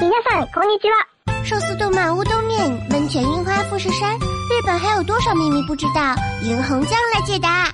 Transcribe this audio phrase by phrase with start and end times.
[0.00, 1.06] 皆さんこんにちは。
[1.44, 6.14] 寿司动漫乌冬面，温泉樱花富士山，日本还有多少秘密不知道？
[6.42, 7.68] 银红酱来解答。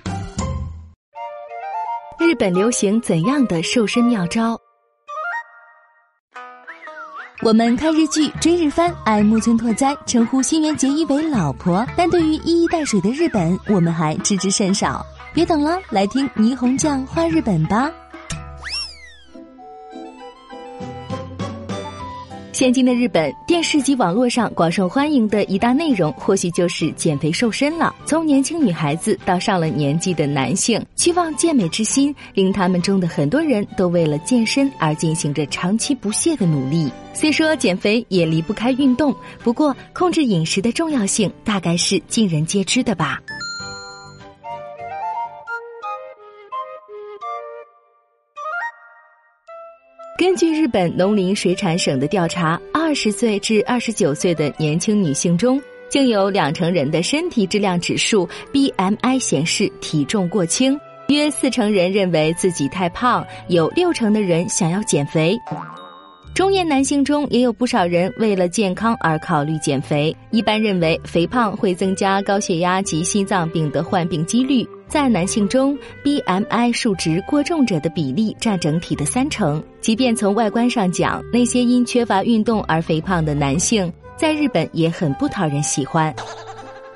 [2.19, 4.59] 日本流行怎样的瘦身妙招？
[7.43, 15.05] 我们看日剧、追日番，爱木村拓哉，称呼新垣结衣为老婆，但对于一衣带水的日本，我们还知之甚少。
[15.35, 17.91] 别等了，来听霓虹酱画日本吧。
[22.58, 27.94] 现今的日本电视及网络上广受欢迎的一大内容，或许就是减肥瘦身了。
[28.04, 36.92] 从年轻女孩子到上了年纪的男性，期望健美之心，令他们中的很多人都为了健身而进行着长期不懈的努力。
[37.14, 43.22] 虽说减肥也离不开运动，不过控制饮食的重要性大概是尽人皆知的吧。
[50.18, 60.76] 根据日本农林水产省的调查，二十岁至二十九岁的年轻女性中，竟有两成人的身体质量指数 BMI 显示体重过轻，
[61.10, 65.38] 约四成人认为自己太胖，有六成的人想要减肥。
[66.34, 70.16] 中年男性中也有不少人为了健康而考虑减肥。
[70.32, 74.68] 一般认为，肥胖会增加高血压及心脏病的患病几率。
[74.88, 79.62] 在男性中，BMI 数值过重者的比例占整体的三成。
[79.82, 86.14] 即便从外观上讲，那些因缺乏运动而肥胖的男性，在日本也很不讨人喜欢。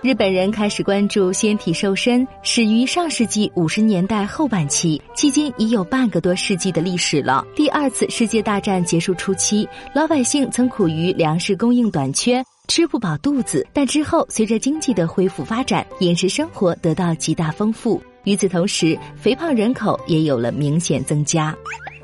[0.02, 7.46] 日本人开始关注纤体瘦身，始于上世纪五十年代后半期，迄今已有半个多世纪的历史了。
[7.56, 12.44] 第二次世界大战结束初期，老百姓曾苦于粮食供应短缺。
[12.74, 18.02] 吃不饱肚子，但之后随着经济的恢复发展，饮食生活得到极大丰富。
[18.24, 21.54] 与此同时，肥胖人口也有了明显增加。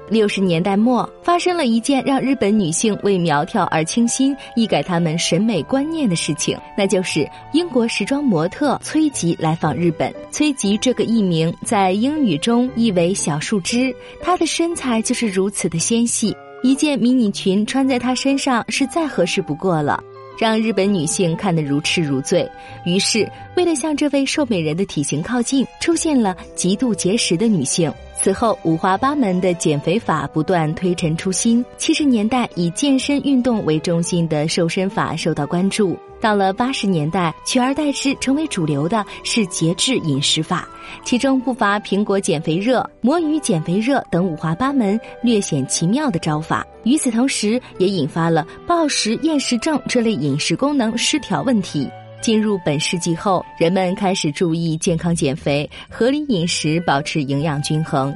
[0.10, 10.14] 六十年代末，发生了一件让日本女性为苗条而倾心、一改她们审美观念的事情，那就是英国时装模特崔吉来访日本。
[10.32, 20.04] 崔吉这个艺名在英语中意为小树枝，她的身材就是如此的纤细，一件迷你裙穿在她身上是再合适不过了。
[20.40, 22.50] 让日本女性看得如痴如醉，
[22.84, 27.92] 于是为了向这位瘦美人的体型靠近，出现了极度节食的女性。
[28.22, 31.66] 此后，五花八门的减肥法不断推陈出新。
[31.76, 35.98] 七十年代，以健身运动为中心的瘦身法受到关注。
[36.22, 40.70] 到了八十年代，取而代之成为主流的是节制饮食法，
[41.04, 46.64] 其中不乏苹果减肥热、魔芋减肥热等五花八门、略显奇妙的招法。
[46.84, 51.90] 与此同时，也引发了暴食厌食症这类饮食功能失调问题。
[52.22, 58.14] 进入本世纪后，人们开始注意健康减肥、合理饮食，保持营养均衡。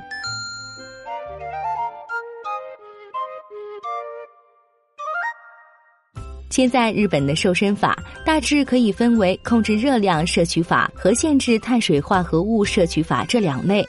[6.50, 13.86] 现在日本的瘦身法大致可以分为控制热量摄取法和限制碳水化合物摄取法这两类。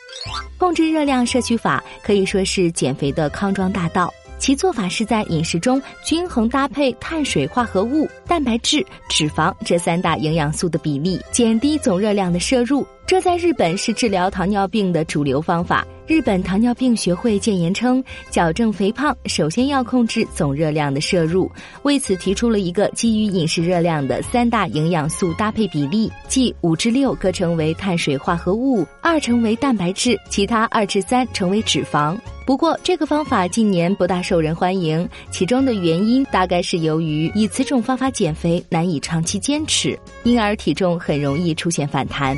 [0.58, 4.12] 控制热量摄取法可以说是减肥的康庄大道。
[4.42, 12.84] 其做法是在饮食中均衡搭配碳水化合物、蛋白质、脂肪这三大营养素的比例，减低总热量的摄入。
[13.06, 15.86] 这在日本是治疗糖尿病的主流方法。
[16.08, 18.02] 日本糖尿病学会建言称，
[18.32, 21.48] 矫正肥胖首先要控制总热量的摄入，
[21.84, 32.18] 为此提出了一个基于饮食热量的三大营养素搭配比例，即五至六各成为碳水化合物，二成为蛋白质，其他二至三成为脂肪。
[32.44, 42.36] 不过，这个方法近年不大受人欢迎，其中的原因大概是由于以此种方法减肥难以长期坚持，因而体重很容易出现反弹。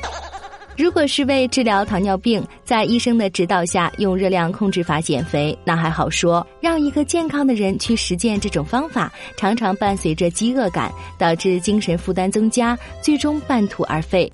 [0.77, 14.31] 如果是为治疗糖尿病，在医生的指导下用热量控制法减肥，那还好说；让一个健康的人去实践这种方法，常常伴随着饥饿感，导致精神负担增加，最终半途而废。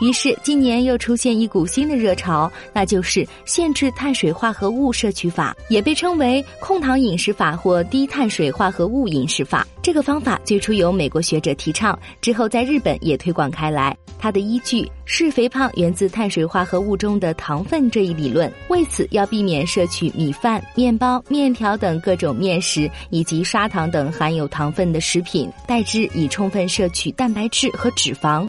[0.00, 9.66] 于是，今年又出现一股新的热潮，那就是限制碳水化合物摄取法，也被称为控糖饮食法或低碳水化合物饮食法。
[9.80, 13.96] 这个方法最初由美国学者提倡，之后在日本也推广开来。
[14.18, 18.50] 它的依据是肥胖源自碳水化合物中的糖分这一理论。
[18.68, 28.46] 为此，要避免摄取米饭、面包、面条等各种面食，以及砂糖等含有糖分的食品，代之以充分摄取蛋白质和脂肪。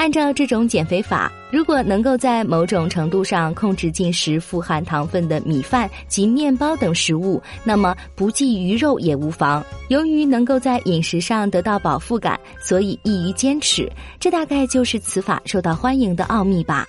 [0.00, 9.62] 按照这种减肥法，如果能够在某种程度上控制进食富含糖分的米饭及面包等食物，那么不忌鱼肉也无妨。
[9.88, 13.92] 由于能够在饮食上得到饱腹感，所以易于坚持。
[14.18, 16.86] 这大概就是此法受到欢迎的奥秘吧。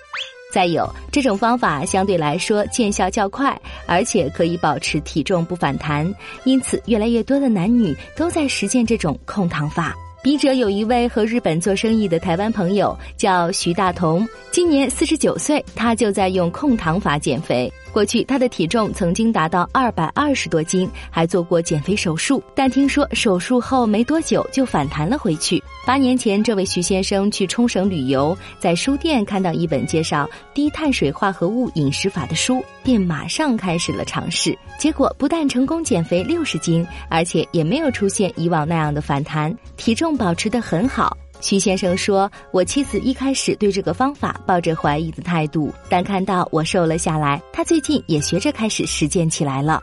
[0.53, 6.09] 再有，这种方法相对来说见效较快，而且可以保持体重不反弹，
[6.45, 9.93] 因此越来越多的男女都在实践这种控糖法。
[10.23, 17.71] 笔者有一位和日本做生意的台湾朋友，叫徐大同，今年四十九岁，他就在用控糖法减肥。
[17.91, 25.62] 过去他的体重曾经达到二百二十多斤，还做过减肥手术，但听说手术后没多久就反弹了回去。
[25.85, 34.56] 八年前，这位徐先生去冲绳旅游，在书店看到一本介绍低碳水化合物饮食法的书，便马上开始了尝试。
[34.77, 41.17] 结果不但成功减肥六十斤，而且也没有出现以往那样的反弹，体重保持得很好。
[41.39, 49.81] 徐先生说：“我妻子一开始对这个方法抱着怀疑的态度，但看到我瘦了下来，她最近也学着开始实践起来了。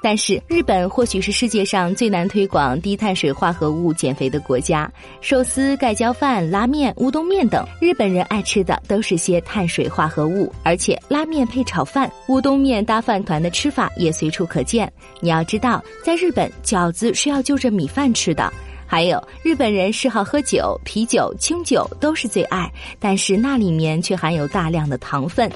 [0.00, 4.88] 但是，日本或许是世界上最难推广低碳水化合物减肥的国家。
[5.20, 14.92] 寿司、盖浇饭、拉面、乌冬面等，日本人爱吃的都是些碳水化合物，而且拉面配炒饭、乌冬面搭饭团的吃法也随处可见。
[15.20, 18.52] 你要知道，在日本，饺子是要就着米饭吃的。”
[18.90, 25.52] 还有日本人嗜好喝酒，啤酒、清酒都是最爱，但是那里面却含有大量的糖分。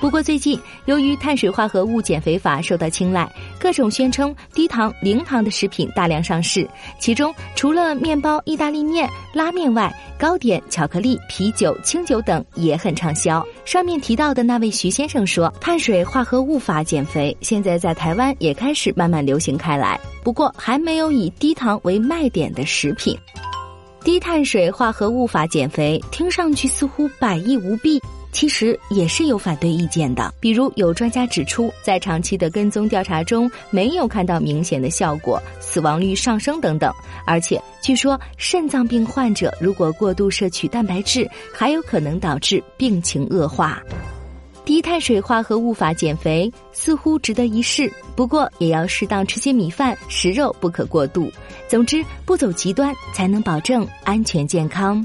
[0.00, 6.66] 不过最近，由于碳水化合物减肥法受到青睐，各种宣称低糖、零糖的食品大量上市。
[6.98, 13.46] 其中，除了面包、意大利面、拉面外，糕点、巧克力、啤酒、清酒等也很畅销。
[13.66, 23.14] 上面提到的那位徐先生说，碳水化合物法减肥现在在台湾也开始慢慢流行开来，不过还没有以低糖为卖点的食品。
[24.02, 28.00] 低碳水化合物法减肥听上去似乎百益无弊。
[28.32, 36.92] 其实也是有反对意见的，比如有专家指出，在长期的跟踪调查中没有看到明显的效果，死亡率上升等等。
[37.26, 43.82] 而且据说肾脏病患者如果过度摄取蛋白质，还有可能导致病情恶化。
[44.64, 51.28] 低碳水化合物法减肥似乎值得一试，不过也要适当吃些米饭、食肉，不可过度。
[51.66, 55.04] 总之，不走极端，才能保证安全健康。